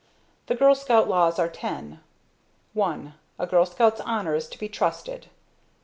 [0.47, 1.99] The Girl Scouts Laws are ten:
[2.75, 5.27] I A Girl Scout's Honor is to be trusted.